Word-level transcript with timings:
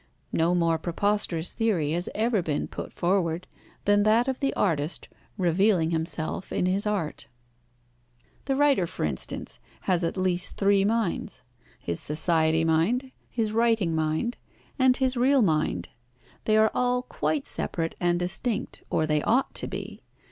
No 0.33 0.55
more 0.55 0.79
preposterous 0.79 1.53
theory 1.53 1.91
has 1.91 2.09
ever 2.15 2.41
been 2.41 2.67
put 2.67 2.91
forward 2.91 3.45
than 3.85 4.01
that 4.01 4.27
of 4.27 4.39
the 4.39 4.51
artist 4.55 5.07
revealing 5.37 5.91
himself 5.91 6.51
in 6.51 6.65
his 6.65 6.87
art. 6.87 7.27
The 8.45 8.55
writer, 8.55 8.87
for 8.87 9.03
instance, 9.03 9.59
has 9.81 10.03
at 10.03 10.17
least 10.17 10.57
three 10.57 10.83
minds 10.83 11.43
his 11.79 11.99
Society 11.99 12.63
mind, 12.65 13.11
his 13.29 13.51
writing 13.51 13.93
mind, 13.93 14.37
and 14.79 14.97
his 14.97 15.15
real 15.15 15.43
mind. 15.43 15.89
They 16.45 16.57
are 16.57 16.71
all 16.73 17.03
quite 17.03 17.45
separate 17.45 17.93
and 17.99 18.17
distinct, 18.17 18.81
or 18.89 19.05
they 19.05 19.21
ought 19.21 19.53
to 19.53 19.67
be. 19.67 20.01